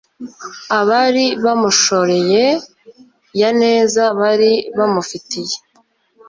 [0.79, 2.43] abari bamushoreye,
[3.39, 5.57] ya neza bari bamufitiye